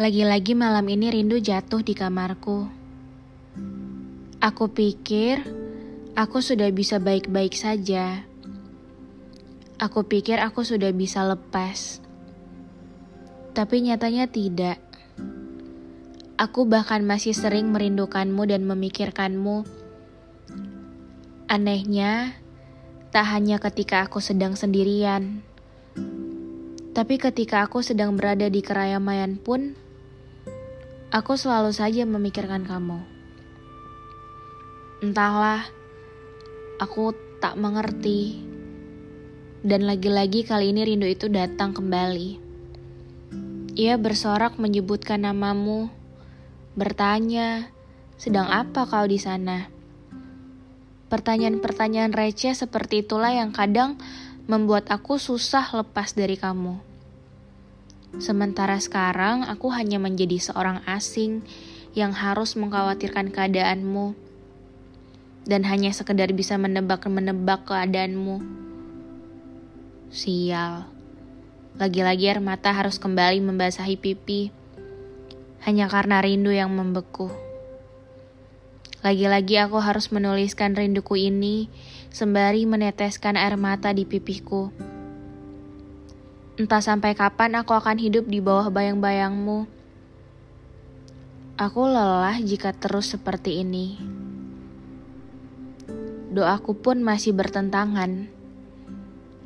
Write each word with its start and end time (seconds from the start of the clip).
Lagi-lagi 0.00 0.56
malam 0.56 0.88
ini 0.88 1.12
rindu 1.12 1.36
jatuh 1.44 1.84
di 1.84 1.92
kamarku. 1.92 2.64
Aku 4.40 4.72
pikir 4.72 5.44
aku 6.16 6.40
sudah 6.40 6.72
bisa 6.72 6.96
baik-baik 6.96 7.52
saja. 7.52 8.24
Aku 9.76 10.08
pikir 10.08 10.40
aku 10.40 10.64
sudah 10.64 10.88
bisa 10.96 11.20
lepas. 11.28 12.00
Tapi 13.52 13.84
nyatanya 13.84 14.24
tidak. 14.24 14.80
Aku 16.40 16.64
bahkan 16.64 17.04
masih 17.04 17.36
sering 17.36 17.68
merindukanmu 17.68 18.48
dan 18.48 18.64
memikirkanmu. 18.64 19.68
Anehnya, 21.44 22.40
tak 23.12 23.28
hanya 23.36 23.60
ketika 23.60 24.08
aku 24.08 24.24
sedang 24.24 24.56
sendirian, 24.56 25.44
tapi 26.90 27.22
ketika 27.22 27.68
aku 27.68 27.84
sedang 27.86 28.18
berada 28.18 28.50
di 28.50 28.64
keramaian 28.64 29.38
pun, 29.38 29.89
aku 31.10 31.34
selalu 31.34 31.74
saja 31.74 32.06
memikirkan 32.06 32.62
kamu. 32.62 33.02
Entahlah, 35.02 35.66
aku 36.78 37.10
tak 37.42 37.58
mengerti. 37.58 38.46
Dan 39.60 39.84
lagi-lagi 39.84 40.46
kali 40.46 40.72
ini 40.72 40.86
rindu 40.86 41.04
itu 41.04 41.26
datang 41.28 41.74
kembali. 41.76 42.40
Ia 43.76 43.98
bersorak 44.00 44.56
menyebutkan 44.56 45.26
namamu, 45.26 45.90
bertanya, 46.78 47.68
sedang 48.16 48.48
apa 48.48 48.86
kau 48.86 49.04
di 49.04 49.18
sana? 49.20 49.68
Pertanyaan-pertanyaan 51.10 52.14
receh 52.14 52.54
seperti 52.54 53.02
itulah 53.02 53.34
yang 53.34 53.50
kadang 53.50 53.98
membuat 54.46 54.88
aku 54.88 55.18
susah 55.18 55.66
lepas 55.74 56.14
dari 56.14 56.38
kamu. 56.38 56.89
Sementara 58.18 58.74
sekarang 58.82 59.46
aku 59.46 59.70
hanya 59.70 60.02
menjadi 60.02 60.40
seorang 60.42 60.82
asing 60.88 61.46
yang 61.94 62.10
harus 62.10 62.58
mengkhawatirkan 62.58 63.30
keadaanmu 63.30 64.18
dan 65.46 65.62
hanya 65.66 65.94
sekedar 65.94 66.30
bisa 66.34 66.58
menebak-menebak 66.58 67.66
keadaanmu. 67.70 68.42
Sial. 70.10 70.90
Lagi-lagi 71.78 72.26
air 72.26 72.42
mata 72.42 72.74
harus 72.74 72.98
kembali 72.98 73.38
membasahi 73.46 73.94
pipi 73.94 74.50
hanya 75.62 75.86
karena 75.86 76.18
rindu 76.18 76.50
yang 76.50 76.72
membeku. 76.72 77.30
Lagi-lagi 79.00 79.56
aku 79.56 79.80
harus 79.80 80.12
menuliskan 80.12 80.76
rinduku 80.76 81.16
ini 81.16 81.72
sembari 82.12 82.68
meneteskan 82.68 83.38
air 83.38 83.56
mata 83.56 83.96
di 83.96 84.04
pipiku. 84.04 84.89
Entah 86.60 86.84
sampai 86.84 87.16
kapan 87.16 87.56
aku 87.56 87.72
akan 87.72 87.96
hidup 87.96 88.28
di 88.28 88.44
bawah 88.44 88.68
bayang-bayangmu. 88.68 89.64
Aku 91.56 91.88
lelah 91.88 92.36
jika 92.36 92.76
terus 92.76 93.16
seperti 93.16 93.64
ini. 93.64 93.96
Doaku 96.28 96.76
pun 96.76 97.00
masih 97.00 97.32
bertentangan. 97.32 98.28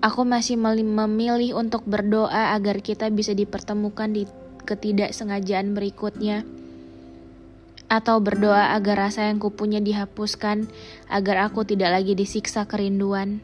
Aku 0.02 0.26
masih 0.26 0.58
memilih 0.58 1.54
untuk 1.54 1.86
berdoa 1.86 2.50
agar 2.50 2.82
kita 2.82 3.06
bisa 3.14 3.30
dipertemukan 3.30 4.10
di 4.10 4.26
ketidaksengajaan 4.66 5.70
berikutnya. 5.70 6.42
Atau 7.86 8.18
berdoa 8.18 8.74
agar 8.74 9.06
rasa 9.06 9.30
yang 9.30 9.38
kupunya 9.38 9.78
dihapuskan 9.78 10.66
agar 11.06 11.46
aku 11.46 11.62
tidak 11.62 11.94
lagi 11.94 12.18
disiksa 12.18 12.66
kerinduan. 12.66 13.38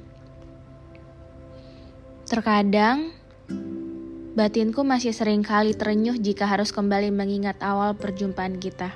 Terkadang, 2.26 3.19
batinku 4.40 4.86
masih 4.86 5.12
sering 5.12 5.42
kali 5.44 5.74
terenyuh 5.74 6.16
jika 6.16 6.48
harus 6.48 6.70
kembali 6.70 7.12
mengingat 7.12 7.58
awal 7.60 7.98
perjumpaan 7.98 8.56
kita. 8.56 8.94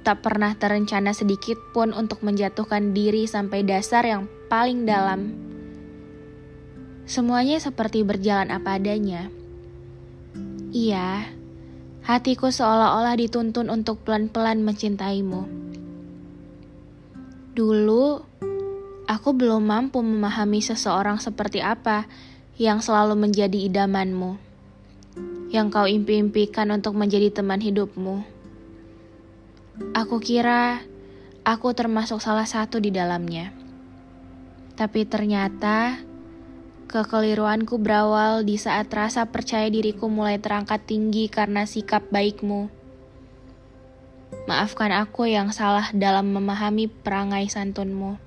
Tak 0.00 0.24
pernah 0.24 0.56
terencana 0.56 1.12
sedikit 1.12 1.58
pun 1.76 1.92
untuk 1.92 2.24
menjatuhkan 2.24 2.96
diri 2.96 3.26
sampai 3.28 3.66
dasar 3.66 4.06
yang 4.06 4.30
paling 4.48 4.88
dalam. 4.88 5.34
Semuanya 7.04 7.58
seperti 7.58 8.06
berjalan 8.06 8.54
apa 8.54 8.78
adanya. 8.78 9.28
Iya, 10.70 11.26
hatiku 12.06 12.54
seolah-olah 12.54 13.18
dituntun 13.18 13.66
untuk 13.68 14.06
pelan-pelan 14.06 14.62
mencintaimu. 14.62 15.42
Dulu, 17.58 18.06
aku 19.10 19.28
belum 19.34 19.66
mampu 19.66 19.98
memahami 19.98 20.62
seseorang 20.62 21.18
seperti 21.18 21.58
apa 21.58 22.06
yang 22.60 22.84
selalu 22.84 23.16
menjadi 23.16 23.56
idamanmu, 23.72 24.36
yang 25.48 25.72
kau 25.72 25.88
impi-impikan 25.88 26.68
untuk 26.68 26.92
menjadi 26.92 27.32
teman 27.32 27.56
hidupmu. 27.56 28.20
Aku 29.96 30.20
kira 30.20 30.84
aku 31.40 31.72
termasuk 31.72 32.20
salah 32.20 32.44
satu 32.44 32.76
di 32.76 32.92
dalamnya. 32.92 33.56
Tapi 34.76 35.08
ternyata 35.08 36.04
kekeliruanku 36.84 37.80
berawal 37.80 38.44
di 38.44 38.60
saat 38.60 38.92
rasa 38.92 39.24
percaya 39.32 39.72
diriku 39.72 40.12
mulai 40.12 40.36
terangkat 40.36 40.84
tinggi 40.84 41.32
karena 41.32 41.64
sikap 41.64 42.12
baikmu. 42.12 42.68
Maafkan 44.44 44.92
aku 44.92 45.32
yang 45.32 45.48
salah 45.56 45.88
dalam 45.96 46.36
memahami 46.36 46.92
perangai 46.92 47.48
santunmu. 47.48 48.20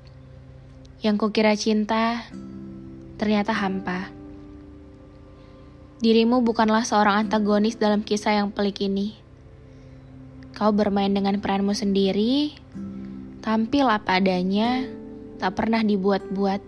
Yang 1.05 1.15
kukira 1.21 1.53
cinta, 1.53 2.25
ternyata 3.21 3.53
hampa. 3.53 4.22
Dirimu 6.01 6.41
bukanlah 6.41 6.87
seorang 6.87 7.27
antagonis 7.27 7.77
dalam 7.77 8.01
kisah 8.01 8.41
yang 8.41 8.49
pelik 8.49 8.81
ini. 8.81 9.13
Kau 10.53 10.73
bermain 10.73 11.09
dengan 11.09 11.37
peranmu 11.37 11.73
sendiri, 11.73 12.53
tampil 13.41 13.89
apa 13.89 14.17
adanya, 14.17 14.85
tak 15.37 15.59
pernah 15.59 15.83
dibuat-buat. 15.83 16.61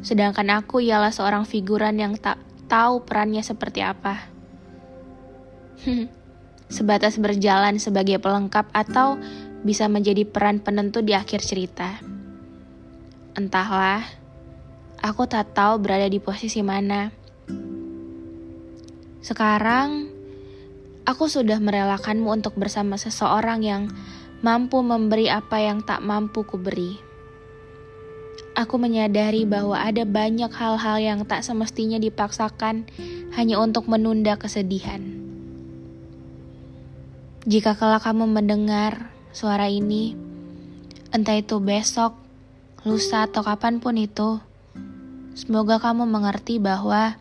Sedangkan 0.00 0.48
aku 0.54 0.82
ialah 0.82 1.12
seorang 1.12 1.44
figuran 1.44 2.00
yang 2.00 2.14
tak 2.16 2.38
tahu 2.66 3.06
perannya 3.06 3.44
seperti 3.44 3.82
apa. 3.82 4.32
sebatas 6.66 7.14
berjalan 7.20 7.78
sebagai 7.78 8.18
pelengkap 8.18 8.66
atau 8.74 9.20
bisa 9.62 9.86
menjadi 9.86 10.26
peran 10.26 10.58
penentu 10.58 11.02
di 11.02 11.14
akhir 11.14 11.42
cerita. 11.42 12.02
Entahlah, 13.36 14.02
aku 15.02 15.28
tak 15.28 15.52
tahu 15.52 15.78
berada 15.78 16.08
di 16.08 16.18
posisi 16.18 16.64
mana. 16.64 17.12
Sekarang, 19.24 20.10
aku 21.06 21.30
sudah 21.30 21.62
merelakanmu 21.62 22.26
untuk 22.28 22.58
bersama 22.58 22.98
seseorang 22.98 23.62
yang 23.62 23.82
mampu 24.44 24.82
memberi 24.84 25.32
apa 25.32 25.62
yang 25.62 25.80
tak 25.80 26.04
mampu 26.04 26.44
kuberi. 26.44 26.98
Aku 28.56 28.80
menyadari 28.80 29.44
bahwa 29.44 29.76
ada 29.76 30.08
banyak 30.08 30.48
hal-hal 30.48 30.96
yang 30.96 31.20
tak 31.28 31.44
semestinya 31.44 32.00
dipaksakan 32.00 32.88
hanya 33.36 33.60
untuk 33.60 33.84
menunda 33.84 34.40
kesedihan. 34.40 35.00
Jika 37.46 37.76
kelak 37.76 38.02
kamu 38.02 38.26
mendengar 38.26 39.12
suara 39.30 39.68
ini, 39.68 40.16
entah 41.12 41.36
itu 41.36 41.60
besok, 41.60 42.16
lusa, 42.82 43.28
atau 43.28 43.44
kapan 43.44 43.78
pun 43.78 43.94
itu, 44.00 44.40
semoga 45.36 45.78
kamu 45.78 46.08
mengerti 46.08 46.56
bahwa 46.56 47.20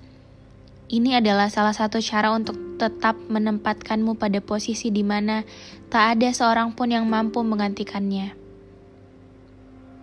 ini 0.85 1.17
adalah 1.17 1.49
salah 1.49 1.73
satu 1.73 1.97
cara 1.97 2.29
untuk 2.29 2.77
tetap 2.77 3.17
menempatkanmu 3.17 4.19
pada 4.19 4.37
posisi 4.43 4.93
di 4.93 5.01
mana 5.01 5.41
tak 5.89 6.19
ada 6.19 6.29
seorang 6.29 6.75
pun 6.77 6.93
yang 6.93 7.09
mampu 7.09 7.41
menggantikannya. 7.41 8.37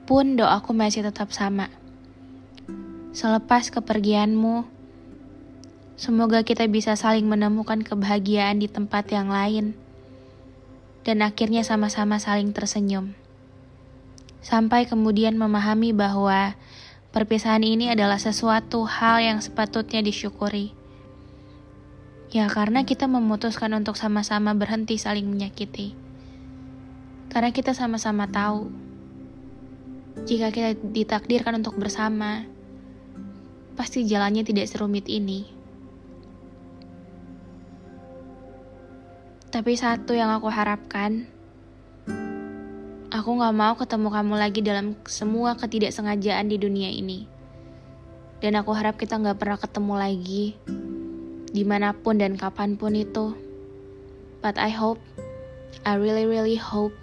Pun 0.03 0.35
doaku 0.35 0.75
masih 0.75 1.07
tetap 1.07 1.31
sama. 1.31 1.71
Selepas 3.15 3.71
kepergianmu, 3.71 4.67
semoga 5.95 6.43
kita 6.43 6.67
bisa 6.67 6.99
saling 6.99 7.29
menemukan 7.31 7.85
kebahagiaan 7.87 8.59
di 8.59 8.67
tempat 8.67 9.07
yang 9.15 9.31
lain 9.31 9.79
dan 11.07 11.23
akhirnya 11.23 11.63
sama-sama 11.63 12.19
saling 12.19 12.51
tersenyum. 12.51 13.15
Sampai 14.43 14.91
kemudian 14.91 15.39
memahami 15.39 15.95
bahwa 15.95 16.59
perpisahan 17.13 17.61
ini 17.63 17.93
adalah 17.93 18.17
sesuatu 18.17 18.89
hal 18.89 19.21
yang 19.21 19.39
sepatutnya 19.45 20.01
disyukuri. 20.01 20.73
Ya 22.33 22.49
karena 22.49 22.89
kita 22.89 23.05
memutuskan 23.05 23.77
untuk 23.77 24.01
sama-sama 24.01 24.57
berhenti 24.57 24.97
saling 24.97 25.29
menyakiti. 25.29 25.93
Karena 27.29 27.53
kita 27.53 27.77
sama-sama 27.77 28.25
tahu 28.29 28.73
jika 30.25 30.53
kita 30.53 30.77
ditakdirkan 30.81 31.61
untuk 31.61 31.77
bersama, 31.77 32.45
pasti 33.77 34.05
jalannya 34.05 34.45
tidak 34.45 34.69
serumit 34.69 35.09
ini. 35.09 35.49
Tapi 39.53 39.73
satu 39.77 40.17
yang 40.17 40.33
aku 40.33 40.49
harapkan, 40.49 41.29
aku 43.13 43.37
gak 43.37 43.53
mau 43.53 43.77
ketemu 43.77 44.09
kamu 44.09 44.35
lagi 44.41 44.65
dalam 44.65 44.97
semua 45.05 45.53
ketidaksengajaan 45.61 46.49
di 46.49 46.57
dunia 46.57 46.89
ini. 46.89 47.29
Dan 48.41 48.57
aku 48.57 48.73
harap 48.73 48.97
kita 48.97 49.21
gak 49.21 49.37
pernah 49.37 49.61
ketemu 49.61 49.95
lagi, 50.01 50.57
di 51.53 51.63
mana 51.63 51.93
pun 51.93 52.17
dan 52.17 52.41
kapan 52.41 52.81
pun 52.81 52.97
itu. 52.97 53.37
But 54.41 54.57
I 54.57 54.73
hope, 54.73 54.99
I 55.85 56.01
really 56.01 56.25
really 56.25 56.57
hope, 56.57 56.97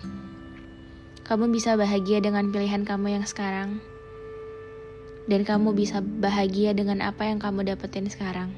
kamu 1.30 1.54
bisa 1.54 1.78
bahagia 1.78 2.26
dengan 2.26 2.50
pilihan 2.50 2.90
kamu 2.90 3.22
yang 3.22 3.26
sekarang. 3.30 3.78
Dan 5.30 5.46
kamu 5.46 5.78
bisa 5.78 6.02
bahagia 6.02 6.74
dengan 6.74 7.06
apa 7.06 7.30
yang 7.30 7.38
kamu 7.38 7.70
dapetin 7.70 8.10
sekarang. 8.10 8.50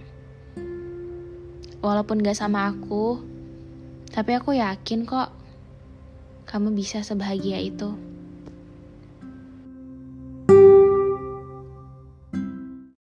Walaupun 1.84 2.24
gak 2.24 2.40
sama 2.40 2.72
aku, 2.72 3.20
tapi 4.16 4.40
aku 4.40 4.56
yakin 4.56 5.04
kok 5.04 5.41
kamu 6.52 6.76
bisa 6.76 7.00
sebahagia 7.00 7.64
itu. 7.64 8.11